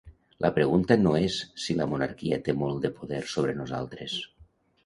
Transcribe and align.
La 0.45 0.49
pregunta 0.53 0.97
no 1.01 1.11
és 1.19 1.37
si 1.65 1.77
la 1.81 1.87
monarquia 1.93 2.41
té 2.49 2.57
molt 2.65 2.81
de 2.87 2.93
poder 3.03 3.21
sobre 3.35 3.55
nosaltres. 3.63 4.19